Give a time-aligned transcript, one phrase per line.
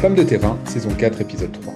[0.00, 1.74] Femme de terrain, saison 4, épisode 3.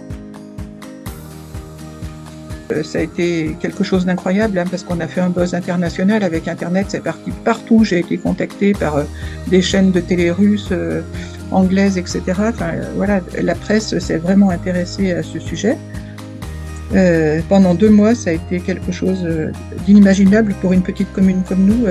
[2.70, 6.22] Euh, ça a été quelque chose d'incroyable hein, parce qu'on a fait un buzz international
[6.22, 6.86] avec Internet.
[6.90, 7.82] C'est parti partout.
[7.82, 9.02] J'ai été contactée par euh,
[9.48, 11.02] des chaînes de télé russes, euh,
[11.50, 12.22] anglaises, etc.
[12.38, 15.76] Enfin, voilà, la presse s'est vraiment intéressée à ce sujet.
[17.48, 19.26] pendant deux mois, ça a été quelque chose
[19.84, 21.86] d'inimaginable pour une petite commune comme nous.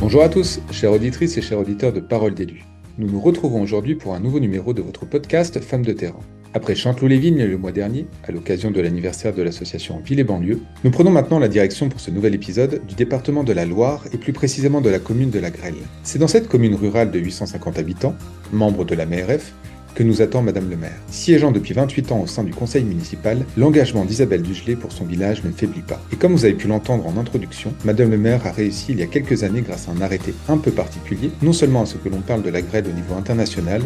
[0.00, 2.69] Bonjour à tous, chères auditrices et chers auditeurs de Parole d'élus.
[3.00, 6.20] Nous nous retrouvons aujourd'hui pour un nouveau numéro de votre podcast Femmes de terrain.
[6.52, 10.90] Après Chanteloup-les-Vignes le mois dernier, à l'occasion de l'anniversaire de l'association Ville et Banlieue, nous
[10.90, 14.34] prenons maintenant la direction pour ce nouvel épisode du département de la Loire et plus
[14.34, 15.76] précisément de la commune de la Grêle.
[16.02, 18.14] C'est dans cette commune rurale de 850 habitants,
[18.52, 19.54] membre de la MRF,
[19.94, 20.98] que nous attend Madame le maire.
[21.10, 25.44] Siégeant depuis 28 ans au sein du conseil municipal, l'engagement d'Isabelle Dugelet pour son village
[25.44, 26.00] ne faiblit pas.
[26.12, 29.02] Et comme vous avez pu l'entendre en introduction, Madame le maire a réussi il y
[29.02, 32.08] a quelques années grâce à un arrêté un peu particulier, non seulement à ce que
[32.08, 33.82] l'on parle de la grêle au niveau international,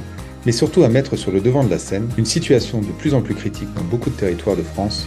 [0.46, 3.22] mais surtout à mettre sur le devant de la scène une situation de plus en
[3.22, 5.06] plus critique dans beaucoup de territoires de France,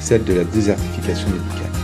[0.00, 1.79] celle de la désertification médicale.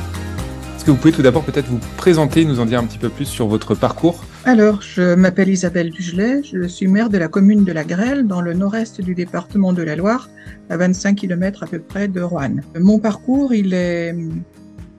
[0.87, 3.49] Vous pouvez tout d'abord peut-être vous présenter, nous en dire un petit peu plus sur
[3.49, 7.83] votre parcours alors, je m'appelle Isabelle Dugelet, je suis maire de la commune de la
[7.83, 10.31] Grêle, dans le nord-est du département de la Loire,
[10.71, 12.63] à 25 km à peu près de Roanne.
[12.79, 14.15] Mon parcours, il est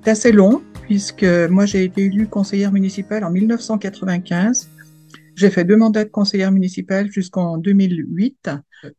[0.05, 4.67] assez long, puisque moi j'ai été élue conseillère municipale en 1995.
[5.35, 8.49] J'ai fait deux mandats de conseillère municipale jusqu'en 2008,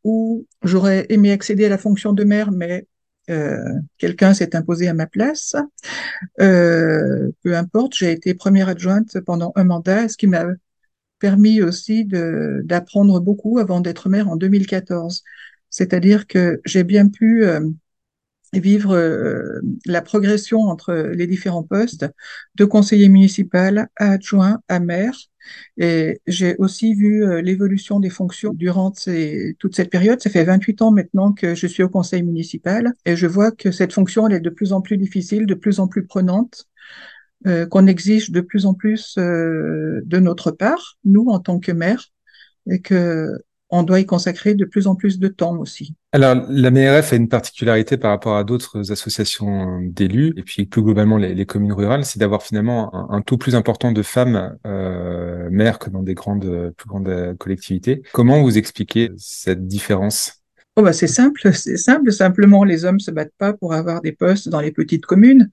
[0.03, 2.87] où j'aurais aimé accéder à la fonction de maire, mais
[3.31, 5.57] euh, quelqu'un s'est imposé à ma place.
[6.41, 10.47] Euh, peu importe, j'ai été première adjointe pendant un mandat, ce qui m'a
[11.19, 15.25] permis aussi d'apprendre beaucoup avant d'être maire en 2014.
[15.71, 17.61] C'est-à-dire que j'ai bien pu euh,
[18.53, 22.07] vivre euh, la progression entre les différents postes
[22.55, 25.15] de conseiller municipal à adjoint à maire.
[25.77, 28.93] Et j'ai aussi vu euh, l'évolution des fonctions durant
[29.59, 30.21] toute cette période.
[30.21, 33.71] Ça fait 28 ans maintenant que je suis au conseil municipal et je vois que
[33.71, 36.67] cette fonction elle est de plus en plus difficile, de plus en plus prenante.
[37.47, 42.09] Euh, qu'on exige de plus en plus de notre part, nous en tant que maire,
[42.69, 43.39] et que
[43.71, 45.95] on doit y consacrer de plus en plus de temps aussi.
[46.13, 50.83] Alors, la MRF a une particularité par rapport à d'autres associations d'élus, et puis plus
[50.83, 55.79] globalement les, communes rurales, c'est d'avoir finalement un, taux plus important de femmes euh, maires
[55.79, 58.03] que dans des grandes, plus grandes collectivités.
[58.13, 60.39] Comment vous expliquez cette différence?
[60.79, 62.13] Oh bah c'est simple, c'est simple.
[62.13, 65.51] Simplement, les hommes se battent pas pour avoir des postes dans les petites communes.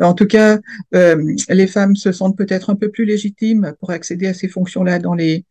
[0.00, 0.60] En tout cas,
[0.94, 5.00] euh, les femmes se sentent peut-être un peu plus légitimes pour accéder à ces fonctions-là
[5.00, 5.44] dans les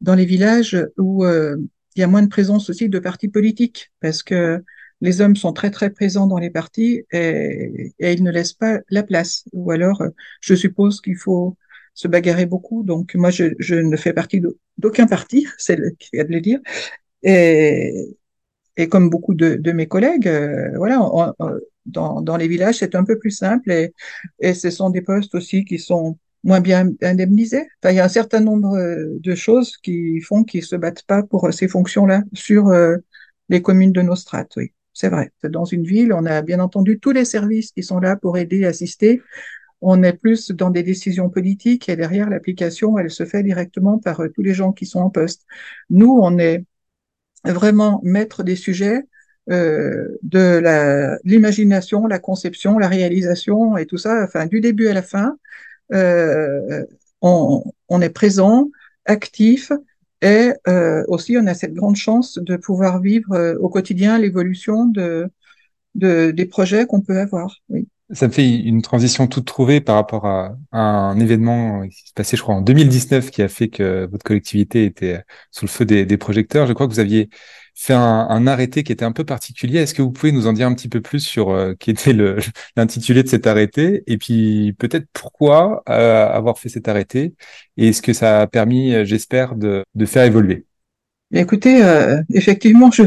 [0.00, 1.56] dans les villages où euh,
[1.96, 4.62] il y a moins de présence aussi de partis politiques, parce que
[5.00, 9.02] les hommes sont très très présents dans les partis et, ils ne laissent pas la
[9.02, 9.44] place.
[9.52, 11.56] Ou alors, euh, je suppose qu'il faut
[11.94, 12.82] se bagarrer beaucoup.
[12.82, 14.42] Donc moi, je, ne fais partie
[14.78, 16.60] d'aucun parti, c'est le cas de le dire.
[17.22, 18.10] Et,
[18.90, 21.34] comme beaucoup de, mes collègues, euh, voilà,
[21.86, 23.70] dans, les villages, c'est un peu plus simple
[24.38, 27.68] et ce sont des postes aussi qui sont moins bien indemnisés.
[27.82, 31.02] Enfin, il y a un certain nombre euh, de choses qui font qu'ils se battent
[31.02, 32.96] pas pour euh, ces fonctions-là sur euh,
[33.48, 34.56] les communes de nos strates.
[34.56, 35.32] Oui, c'est vrai.
[35.44, 38.64] Dans une ville, on a bien entendu tous les services qui sont là pour aider,
[38.64, 39.22] assister.
[39.82, 44.22] On est plus dans des décisions politiques et derrière l'application, elle se fait directement par
[44.34, 45.46] tous les gens qui sont en poste.
[45.88, 46.64] Nous, on est
[47.44, 49.04] vraiment maître des sujets
[49.50, 55.02] euh, de l'imagination, la conception, la réalisation et tout ça, enfin du début à la
[55.02, 55.38] fin
[55.92, 58.70] on, on, est présent,
[59.04, 59.72] actif,
[60.22, 64.84] et euh, aussi on a cette grande chance de pouvoir vivre euh, au quotidien l'évolution
[64.86, 65.28] de,
[65.94, 67.56] de, des projets qu'on peut avoir.
[67.68, 67.88] Oui.
[68.12, 72.36] Ça me fait une transition toute trouvée par rapport à, un événement qui s'est passé,
[72.36, 75.22] je crois, en 2019, qui a fait que votre collectivité était
[75.52, 76.66] sous le feu des, projecteurs.
[76.66, 77.30] Je crois que vous aviez
[77.74, 79.78] fait un, arrêté qui était un peu particulier.
[79.78, 82.12] Est-ce que vous pouvez nous en dire un petit peu plus sur euh, qui était
[82.76, 84.02] l'intitulé de cet arrêté?
[84.08, 87.34] Et puis peut-être pourquoi euh, avoir fait cet arrêté?
[87.76, 90.66] Et est-ce que ça a permis, euh, j'espère, de faire évoluer?
[91.32, 91.80] Écoutez,
[92.34, 93.04] effectivement, je,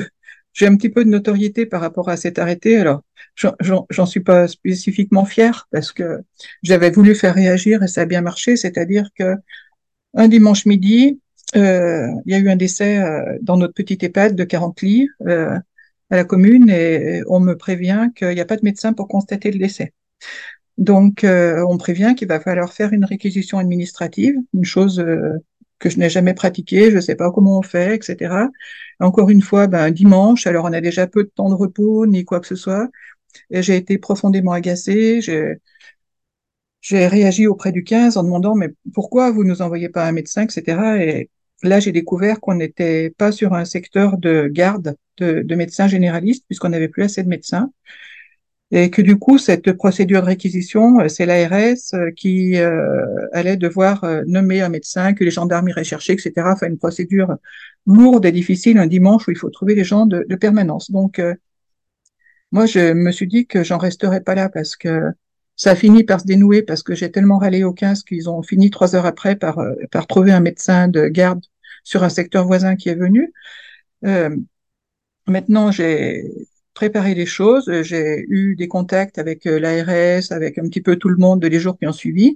[0.53, 2.77] j'ai un petit peu de notoriété par rapport à cet arrêté.
[2.77, 3.01] Alors,
[3.35, 6.21] j'en suis pas spécifiquement fier parce que
[6.61, 8.55] j'avais voulu faire réagir et ça a bien marché.
[8.55, 9.35] C'est-à-dire que
[10.13, 11.19] un dimanche midi,
[11.55, 15.09] euh, il y a eu un décès euh, dans notre petite EHPAD de 40 lits
[15.27, 15.57] euh,
[16.09, 19.51] à la commune et on me prévient qu'il n'y a pas de médecin pour constater
[19.51, 19.93] le décès.
[20.77, 25.03] Donc, on me prévient qu'il va falloir faire une réquisition administrative, une chose
[25.77, 28.33] que je n'ai jamais pratiquée, je ne sais pas comment on fait, etc.
[29.03, 32.25] Encore une fois, ben, dimanche, alors on a déjà peu de temps de repos ni
[32.25, 32.89] quoi que ce soit.
[33.51, 35.21] J'ai été profondément agacée.
[35.21, 35.55] J'ai
[36.81, 40.43] j'ai réagi auprès du 15 en demandant mais pourquoi vous nous envoyez pas un médecin,
[40.43, 41.01] etc.
[41.03, 41.29] Et
[41.63, 46.45] là, j'ai découvert qu'on n'était pas sur un secteur de garde de, de médecins généralistes,
[46.47, 47.71] puisqu'on n'avait plus assez de médecins.
[48.75, 53.55] Et que du coup, cette procédure de réquisition, euh, c'est l'ARS euh, qui euh, allait
[53.55, 56.33] devoir nommer un médecin, que les gendarmes iraient chercher, etc.
[56.53, 57.35] Enfin, une procédure
[57.85, 60.89] lourde et difficile un dimanche où il faut trouver les gens de, de permanence.
[60.89, 61.21] Donc,
[62.51, 65.11] moi, je me suis dit que j'en resterais pas là parce que
[65.55, 68.41] ça a fini par se dénouer parce que j'ai tellement râlé au 15 qu'ils ont
[68.41, 69.59] fini trois heures après par,
[69.91, 71.41] par trouver un médecin de garde
[71.83, 73.33] sur un secteur voisin qui est venu.
[74.05, 74.35] Euh,
[75.27, 76.31] maintenant, j'ai
[76.73, 77.71] préparé les choses.
[77.83, 81.47] J'ai eu des contacts avec euh, l'ARS, avec un petit peu tout le monde de
[81.47, 82.35] les jours qui ont suivi.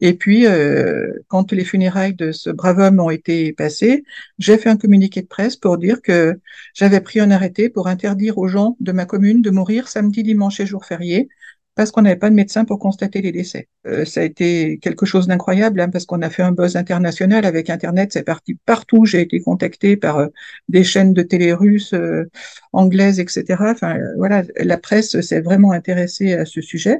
[0.00, 4.04] Et puis, euh, quand les funérailles de ce brave homme ont été passées,
[4.38, 6.38] j'ai fait un communiqué de presse pour dire que
[6.74, 10.60] j'avais pris un arrêté pour interdire aux gens de ma commune de mourir samedi, dimanche
[10.60, 11.28] et jour férié
[11.78, 13.68] parce qu'on n'avait pas de médecin pour constater les décès.
[13.86, 17.44] Euh, ça a été quelque chose d'incroyable hein, parce qu'on a fait un buzz international
[17.44, 19.04] avec Internet, c'est parti partout.
[19.04, 20.26] J'ai été contacté par euh,
[20.68, 22.24] des chaînes de télé russes, euh,
[22.72, 23.44] anglaises, etc.
[23.60, 26.98] Enfin, voilà, la presse s'est vraiment intéressée à ce sujet.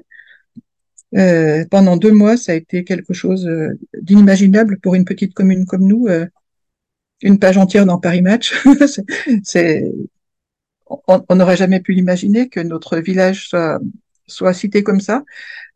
[1.71, 3.51] pendant deux mois, ça a été quelque chose
[4.01, 6.07] d'inimaginable pour une petite commune comme nous.
[7.23, 8.55] une page entière dans Paris Match,
[9.43, 9.93] c'est
[10.87, 13.81] on n'aurait jamais pu l'imaginer que notre village soit
[14.29, 15.25] soit cité comme ça.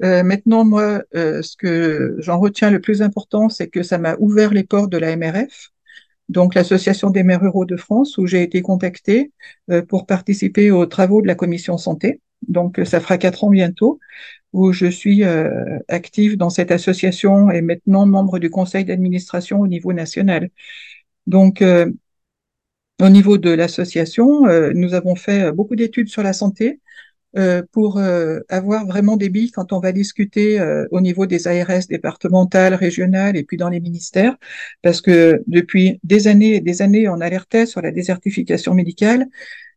[0.03, 4.17] Euh, maintenant, moi, euh, ce que j'en retiens le plus important, c'est que ça m'a
[4.19, 5.71] ouvert les portes de la MRF,
[6.29, 9.33] donc l'Association des maires ruraux de France, où j'ai été contactée
[9.71, 12.21] euh, pour participer aux travaux de la commission santé.
[12.49, 14.01] Donc, ça fera quatre ans bientôt,
[14.53, 15.23] où je suis
[15.89, 20.51] active dans cette association et maintenant membre du conseil d'administration au niveau national.
[21.27, 21.63] Donc,
[23.01, 24.43] au niveau de l'association,
[24.75, 26.81] nous avons fait beaucoup d'études sur la santé,
[27.39, 31.49] euh, pour euh, avoir vraiment des billes quand on va discuter euh, au niveau des
[31.49, 34.37] ARS départementales, régionales et puis dans les ministères,
[34.83, 39.29] parce que depuis des années et des années, on alertait sur la désertification médicale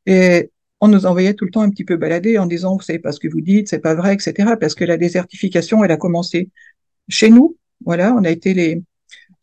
[0.06, 3.00] et on nous envoyait tout le temps un petit peu balader en disant, vous savez
[3.00, 4.58] pas ce que vous dites, c'est pas vrai, etc.
[4.60, 6.50] Parce que la désertification, elle a commencé
[7.08, 7.58] chez nous.
[7.86, 8.84] Voilà, on a été les,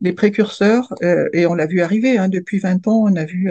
[0.03, 0.93] les précurseurs
[1.33, 2.19] et on l'a vu arriver.
[2.19, 3.51] Hein, depuis 20 ans, on a vu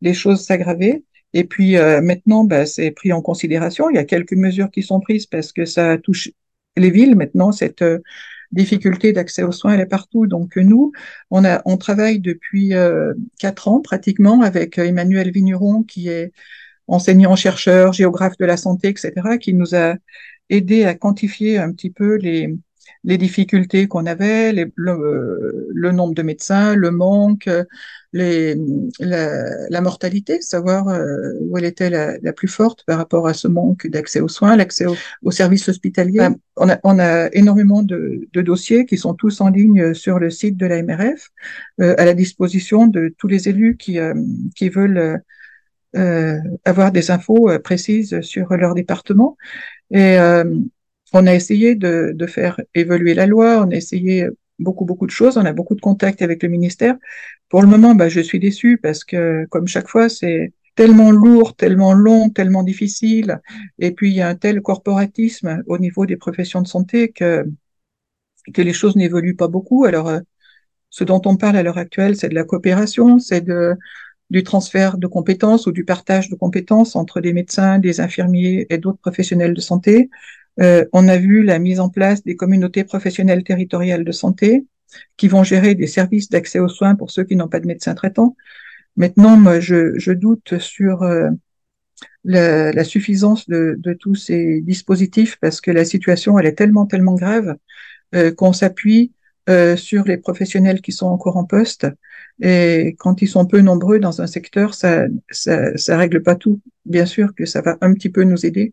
[0.00, 1.04] les choses s'aggraver.
[1.34, 3.90] Et puis euh, maintenant, bah, c'est pris en considération.
[3.90, 6.30] Il y a quelques mesures qui sont prises parce que ça touche
[6.76, 7.16] les villes.
[7.16, 7.98] Maintenant, cette euh,
[8.52, 10.26] difficulté d'accès aux soins, elle est partout.
[10.26, 10.92] Donc nous,
[11.30, 16.32] on, a, on travaille depuis euh, quatre ans pratiquement avec Emmanuel Vigneron, qui est
[16.86, 19.96] enseignant-chercheur, géographe de la santé, etc., qui nous a
[20.50, 22.54] aidé à quantifier un petit peu les,
[23.04, 27.48] les difficultés qu'on avait, les, le, le, nombre de médecins, le manque,
[28.12, 28.56] les,
[29.00, 33.34] la, la, mortalité, savoir euh, où elle était la, la, plus forte par rapport à
[33.34, 34.86] ce manque d'accès aux soins, l'accès
[35.22, 36.28] aux, services hospitaliers.
[36.56, 40.30] on, a, on, a, énormément de, de, dossiers qui sont tous en ligne sur le
[40.30, 41.30] site de la MRF,
[41.80, 44.14] euh, à la disposition de tous les élus qui, euh,
[44.56, 45.22] qui veulent
[45.96, 49.36] euh, avoir des infos précises sur leur département.
[49.90, 50.18] Et
[51.12, 54.28] on a essayé de, de, faire évoluer la loi, on a essayé
[54.58, 56.96] beaucoup, beaucoup de choses, on a beaucoup de contacts avec le ministère.
[57.48, 61.54] Pour le moment, bah, je suis déçue parce que, comme chaque fois, c'est tellement lourd,
[61.54, 63.40] tellement long, tellement difficile,
[63.78, 67.44] et puis il y a un tel corporatisme au niveau des professions de santé que,
[68.54, 69.84] que les choses n'évoluent pas beaucoup.
[69.84, 70.20] Alors, euh,
[70.90, 73.74] ce dont on parle à l'heure actuelle, c'est de la coopération, c'est de,
[74.30, 78.78] du transfert de compétences ou du partage de compétences entre des médecins, des infirmiers et
[78.78, 80.10] d'autres professionnels de santé.
[80.60, 84.66] Euh, on a vu la mise en place des communautés professionnelles territoriales de santé
[85.16, 87.94] qui vont gérer des services d'accès aux soins pour ceux qui n'ont pas de médecin
[87.94, 88.36] traitant.
[88.96, 91.30] Maintenant, moi, je, doute sur euh,
[92.24, 97.56] la, suffisance de, tous ces dispositifs parce que la situation, elle est tellement, tellement grave
[98.14, 99.12] euh, qu'on s'appuie
[99.76, 101.86] sur les professionnels qui sont encore en poste.
[102.40, 106.60] Et quand ils sont peu nombreux dans un secteur, ça, ça, ça règle pas tout.
[106.84, 108.72] Bien sûr que ça va un petit peu nous aider,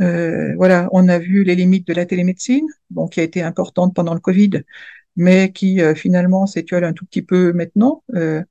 [0.00, 3.94] euh, voilà, on a vu les limites de la télémédecine, bon, qui a été importante
[3.94, 4.62] pendant le Covid,
[5.16, 8.02] mais qui euh, finalement s'étiole un tout petit peu maintenant.
[8.14, 8.42] Euh,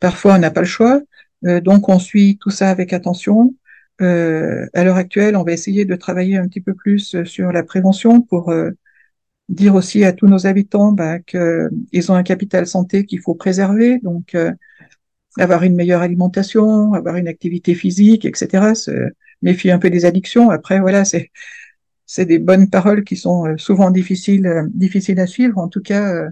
[0.00, 1.00] parfois, on n'a pas le choix,
[1.46, 3.54] euh, donc on suit tout ça avec attention.
[4.00, 8.20] à l'heure actuelle, on va essayer de travailler un petit peu plus sur la prévention
[8.20, 8.52] pour
[9.48, 14.00] dire aussi à tous nos habitants bah, qu'ils ont un capital santé qu'il faut préserver,
[14.00, 14.36] donc
[15.38, 18.74] avoir une meilleure alimentation, avoir une activité physique, etc
[19.42, 20.50] méfier un peu des addictions.
[20.50, 21.30] Après, voilà, c'est
[22.06, 25.58] c'est des bonnes paroles qui sont euh, souvent difficiles euh, difficiles à suivre.
[25.58, 26.30] En tout cas, euh,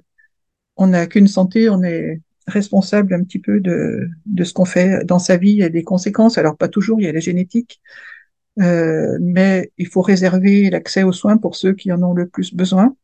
[0.77, 5.05] on n'a qu'une santé, on est responsable un petit peu de de ce qu'on fait
[5.05, 6.39] dans sa vie et des conséquences.
[6.39, 7.81] Alors pas toujours, il y a la génétique,
[8.57, 12.97] mais il faut réserver l'accès aux soins pour ceux qui en ont le plus besoin.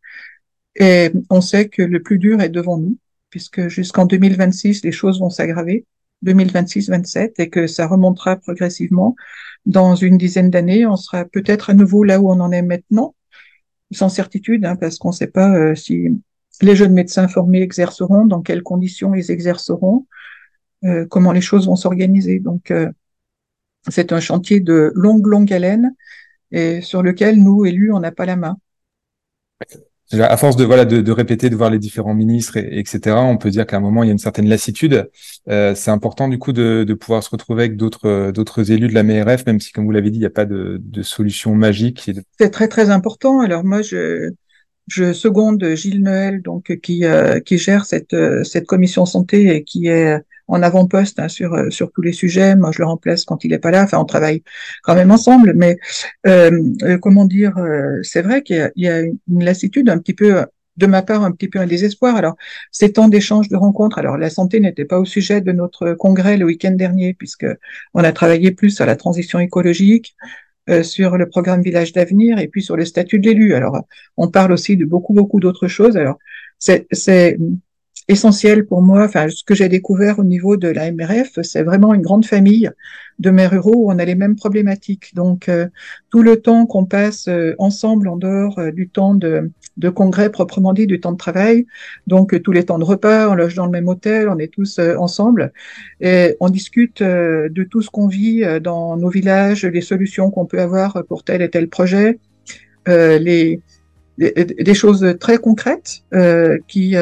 [0.76, 2.98] Et on sait que le plus dur est devant nous.
[3.30, 5.86] Puisque jusqu'en 2026, les choses vont s'aggraver,
[6.24, 9.14] 2026-27, et que ça remontera progressivement.
[9.66, 13.14] Dans une dizaine d'années, on sera peut-être à nouveau là où on en est maintenant,
[13.90, 16.08] sans certitude, hein, parce qu'on ne sait pas euh, si
[16.62, 20.06] les jeunes médecins formés exerceront, dans quelles conditions ils exerceront,
[20.84, 22.38] euh, comment les choses vont s'organiser.
[22.40, 22.90] Donc, euh,
[23.88, 25.94] c'est un chantier de longue, longue haleine
[26.50, 28.56] et sur lequel nous, élus, on n'a pas la main.
[30.12, 33.38] À force de voilà de, de, répéter, de voir les différents ministres, et, etc., on
[33.38, 35.10] peut dire qu'à un moment il y a une certaine lassitude.
[35.48, 38.94] Euh, c'est important du coup de, de, pouvoir se retrouver avec d'autres d'autres élus de
[38.94, 41.56] la MRF, même si comme vous l'avez dit, il n'y a pas de, de solution
[41.56, 42.08] magique.
[42.38, 43.40] C'est très très important.
[43.40, 44.30] Alors moi je
[44.86, 49.64] je seconde Gilles Noël, donc qui euh, qui gère cette euh, cette commission santé et
[49.64, 52.56] qui est en avant-poste hein, sur euh, sur tous les sujets.
[52.56, 53.84] Moi, je le remplace quand il est pas là.
[53.84, 54.42] Enfin, on travaille
[54.82, 55.78] quand même ensemble, mais
[56.26, 57.54] euh, comment dire
[58.02, 60.44] C'est vrai qu'il y, y, a une lassitude un petit peu
[60.76, 62.16] de ma part un petit peu un désespoir.
[62.16, 62.36] Alors,
[62.70, 66.36] ces temps d'échange, de rencontres, alors la santé n'était pas au sujet de notre congrès
[66.36, 67.46] le week-end dernier, puisque
[67.94, 70.16] on a travaillé plus à la transition écologique,
[70.68, 73.54] euh, sur le programme Village d'avenir et puis sur le statut de l'élu.
[73.54, 73.84] Alors,
[74.16, 75.96] on parle aussi de beaucoup, beaucoup d'autres choses.
[75.96, 76.18] Alors,
[76.58, 76.88] c'est
[78.08, 81.92] essentiel pour moi, enfin, ce que j'ai découvert au niveau de la MRF, c'est vraiment
[81.92, 82.70] une grande famille
[83.18, 85.14] de maires ruraux où on a les mêmes problématiques.
[85.14, 85.66] Donc, euh,
[86.10, 90.30] tout le temps qu'on passe euh, ensemble en dehors euh, du temps de, de, congrès
[90.30, 91.66] proprement dit, du temps de travail,
[92.06, 94.78] donc tous les temps de repas, on loge dans le même hôtel, on est tous
[94.78, 95.52] ensemble
[96.00, 100.60] et on discute de tout ce qu'on vit dans nos villages, les solutions qu'on peut
[100.60, 102.18] avoir pour tel et tel projet,
[102.86, 103.60] les,
[104.16, 106.02] les, des choses très concrètes
[106.68, 106.96] qui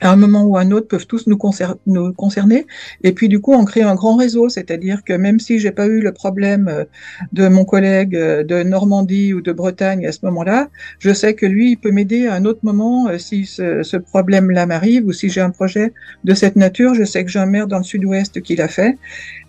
[0.00, 1.38] à un moment ou à un autre peuvent tous nous,
[1.86, 2.66] nous, concerner.
[3.02, 5.86] Et puis du coup, on crée un grand réseau, c'est-à-dire que même si j'ai pas
[5.86, 6.84] eu le problème euh,
[7.32, 11.46] de mon collègue euh, de Normandie ou de Bretagne à ce moment-là, je sais que
[11.46, 15.12] lui, il peut m'aider à un autre moment euh, si ce, ce problème-là m'arrive ou
[15.12, 15.92] si j'ai un projet
[16.24, 16.94] de cette nature.
[16.94, 18.98] Je sais que j'ai un maire dans le sud-ouest qui l'a fait.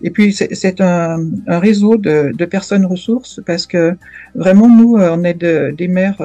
[0.02, 3.98] Et puis c'est un, un, réseau de, de, personnes ressources parce que
[4.36, 6.22] vraiment nous, on est de, des maires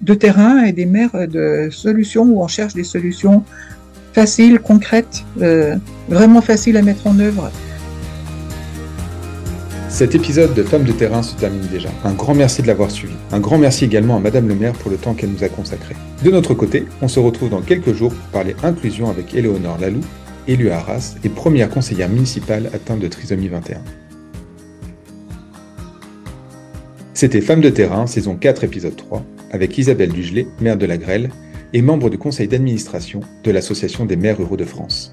[0.00, 3.44] de terrain et des maires de solutions où on cherche des solutions
[4.12, 5.76] faciles, concrètes, euh,
[6.08, 7.50] vraiment faciles à mettre en œuvre.
[9.88, 11.88] Cet épisode de Femmes de terrain se termine déjà.
[12.04, 13.14] Un grand merci de l'avoir suivi.
[13.30, 15.94] Un grand merci également à Madame le maire pour le temps qu'elle nous a consacré.
[16.24, 20.00] De notre côté, on se retrouve dans quelques jours pour parler inclusion avec Éléonore Lalou,
[20.48, 23.82] élue à Arras et première conseillère municipale atteinte de trisomie 21.
[27.14, 29.24] C'était Femmes de terrain, saison 4, épisode 3
[29.54, 31.30] avec Isabelle Dugelet, maire de la Grêle,
[31.72, 35.12] et membre du conseil d'administration de l'Association des maires ruraux de France.